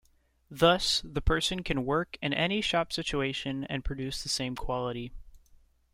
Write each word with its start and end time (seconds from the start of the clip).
Thus, 0.49 1.01
the 1.05 1.21
person 1.21 1.61
can 1.61 1.85
work 1.85 2.17
in 2.23 2.33
any 2.33 2.59
shop 2.59 2.91
situation 2.91 3.65
and 3.65 3.85
produce 3.85 4.23
the 4.23 4.29
same 4.29 4.55
quality. 4.55 5.11